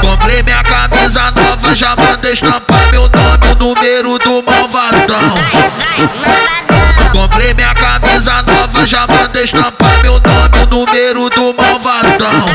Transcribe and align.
Comprei 0.00 0.42
minha 0.42 0.62
camisa 0.64 1.30
nova, 1.30 1.74
já 1.76 1.94
mandei 1.94 2.32
estampar 2.32 2.90
meu 2.90 3.02
nome, 3.02 3.52
o 3.52 3.54
número 3.54 4.18
do 4.18 4.42
malvadão. 4.42 5.34
Comprei 7.12 7.54
minha 7.54 7.72
camisa 7.74 8.42
nova, 8.42 8.84
já 8.84 9.06
mandei 9.06 9.44
estampar 9.44 10.02
meu 10.02 10.14
nome, 10.14 10.58
o 10.62 10.66
número 10.66 11.30
do 11.30 11.54
malvadão. 11.54 12.46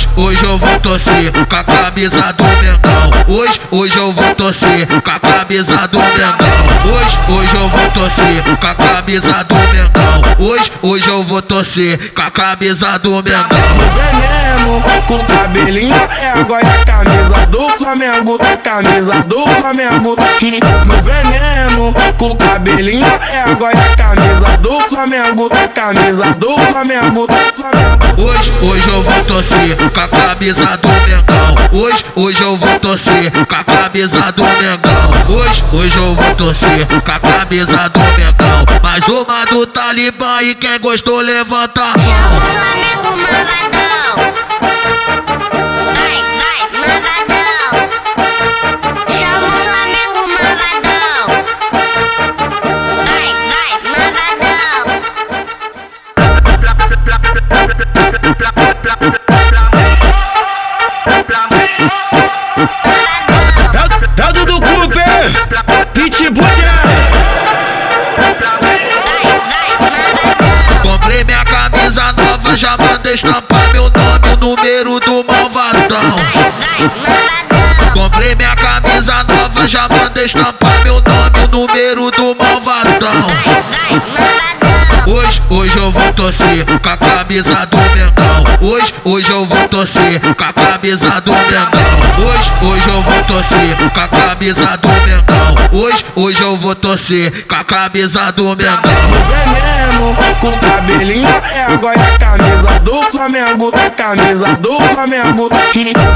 Hoje, 0.00 0.08
hoje 0.16 0.44
eu 0.44 0.56
vou 0.56 0.80
torcer 0.80 1.32
com 1.32 1.56
a 1.56 1.64
camisa 1.64 2.32
do 2.32 2.44
Mengão. 2.44 3.10
Hoje, 3.28 3.60
hoje 3.70 3.98
eu 3.98 4.12
vou 4.12 4.34
torcer 4.34 4.86
com 4.86 5.10
a 5.10 5.20
camisa 5.20 5.86
do 5.88 5.98
Mengão. 5.98 6.94
Hoje, 6.94 7.18
hoje 7.28 7.54
eu 7.56 7.68
vou 7.68 7.90
torcer 7.90 8.42
com 8.58 8.66
a 8.66 8.74
camisa 8.74 9.44
do 9.44 9.54
Mengão. 9.54 10.22
Hoje, 10.38 10.72
hoje 10.82 11.08
eu 11.08 11.24
vou 11.24 11.42
torcer 11.42 12.12
com 12.14 12.22
a 12.22 12.30
camisa 12.30 12.98
do 12.98 13.10
Mengão. 13.22 14.39
Veneno, 14.60 14.82
com 15.06 15.18
cabelinho 15.24 15.94
régua 16.08 16.60
e 16.60 16.66
a 16.66 16.84
camisa 16.84 17.46
do 17.46 17.70
Flamengo, 17.70 18.38
a 18.40 18.56
camisa 18.56 19.22
do 19.22 19.46
Flamengo. 19.46 20.16
No 20.86 21.02
veneno, 21.02 21.94
com 22.18 22.36
cabelinho 22.36 23.06
régua 23.18 23.70
e 23.72 23.78
a 23.78 23.96
camisa 23.96 24.56
do 24.58 24.80
Flamengo, 24.82 25.50
a 25.52 25.68
camisa 25.68 26.32
do 26.34 26.58
Flamengo. 26.58 27.26
Flamengo. 27.54 28.22
Hoje, 28.22 28.52
hoje 28.62 28.88
eu 28.88 29.02
vou 29.02 29.24
torcer 29.24 29.76
com 29.76 30.00
a 30.00 30.08
camisa 30.08 30.76
do 30.76 30.88
Mengão. 30.88 31.54
Hoje, 31.72 32.04
hoje 32.14 32.42
eu 32.42 32.56
vou 32.56 32.80
torcer 32.80 33.30
com 33.32 33.54
a 33.54 33.64
camisa 33.64 34.32
do 34.32 34.42
Mengão. 34.42 35.10
Hoje, 35.28 35.64
hoje 35.72 35.98
eu 35.98 36.14
vou 36.14 36.34
torcer 36.34 36.86
com 36.86 37.10
a 37.10 37.18
camisa 37.18 37.88
do 37.88 38.00
Mengão. 38.00 38.66
Mais 38.82 39.06
uma 39.08 39.44
do 39.46 39.66
Talibã 39.66 40.42
e 40.42 40.54
quem 40.54 40.78
gostou 40.80 41.20
levanta 41.20 41.80
a 41.80 41.98
mão. 41.98 43.69
Dado 64.16 64.46
do 64.46 64.60
Cooper, 64.60 65.30
Pitbull 65.94 66.46
Comprei 70.82 71.24
minha 71.24 71.44
camisa 71.44 72.12
nova, 72.12 72.56
já 72.56 72.76
mandei 72.76 73.14
estampar 73.14 73.72
meu 73.72 73.84
nome, 73.90 74.28
o 74.32 74.36
número 74.36 74.98
do 75.00 75.24
malvadão. 75.24 76.16
Comprei 77.92 78.34
minha 78.34 78.56
camisa 78.56 79.24
nova, 79.24 79.68
já 79.68 79.88
mandei 79.88 80.24
estampar 80.24 80.82
meu 80.82 81.00
nome, 81.00 81.44
o 81.44 81.48
número 81.48 82.10
do 82.10 82.34
malvadão. 82.34 83.26
Hoje, 85.10 85.42
hoje 85.50 85.76
eu 85.76 85.90
vou 85.90 86.12
torcer 86.12 86.64
com 86.64 86.88
a 86.88 86.96
camisa 86.96 87.66
do 87.66 87.76
Mengão. 87.76 88.44
Hoje, 88.60 88.94
hoje 89.04 89.28
eu 89.28 89.44
vou 89.44 89.68
torcer 89.68 90.20
com 90.20 90.44
a 90.44 90.52
camisa 90.52 91.20
do 91.20 91.32
Mengão. 91.32 92.28
Hoje, 92.28 92.52
hoje 92.62 92.88
eu 92.88 93.02
vou 93.02 93.24
torcer 93.24 93.76
com 93.92 94.00
a 94.00 94.06
camisa 94.06 94.76
do 94.76 94.88
Mengão. 94.88 95.54
Hoje, 95.72 96.04
hoje 96.14 96.40
eu 96.40 96.56
vou 96.56 96.76
torcer 96.76 97.44
com 97.44 97.54
a 97.56 97.64
camisa 97.64 98.30
do 98.30 98.44
Mengão. 98.54 98.80
No 99.10 99.20
veneno, 99.26 100.16
com 100.40 100.52
cabelinho 100.60 101.40
régua 101.42 101.92
e 101.92 101.98
a 101.98 102.18
camisa 102.18 102.78
do 102.78 103.02
Flamengo, 103.02 103.72
camisa 103.96 104.54
do 104.60 104.80
Flamengo. 104.80 105.50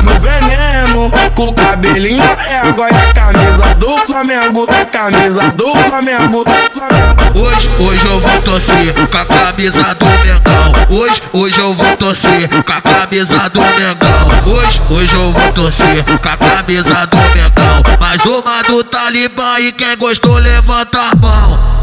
No 0.05 0.21
veneno, 0.21 1.13
com 1.35 1.53
cabelinho 1.53 2.23
régua 2.37 2.89
e 2.91 2.95
a 2.95 3.13
camisa 3.13 3.75
do 3.75 3.99
Flamengo, 4.07 4.69
camisa 4.93 5.49
do 5.51 5.75
Flamengo. 5.79 6.45
Flamengo. 6.73 7.14
Hoje, 7.35 7.69
hoje 7.81 8.07
eu 8.07 8.21
vou 8.21 8.43
torcer 8.43 8.95
com 8.95 9.17
a 9.19 9.25
camisa 9.25 9.95
do 9.95 10.07
Mengão. 10.07 10.73
Hoje, 10.89 11.21
hoje 11.33 11.59
eu 11.59 11.75
vou 11.75 11.97
torcer 11.97 12.49
com 12.49 12.73
a 12.73 12.81
camisa 12.81 13.49
do 13.49 13.61
Mengão. 13.61 14.55
Hoje, 14.55 14.81
hoje 14.89 15.15
eu 15.15 15.33
vou 15.33 15.53
torcer 15.53 16.05
com 16.05 16.29
a 16.29 16.37
camisa 16.37 17.07
do 17.07 17.17
Mengão. 17.17 17.83
Mais 17.99 18.25
uma 18.25 18.63
do 18.63 18.85
Talibã 18.85 19.59
e 19.59 19.73
quem 19.73 19.97
gostou 19.97 20.39
levanta 20.39 21.01
a 21.01 21.17
mão. 21.17 21.74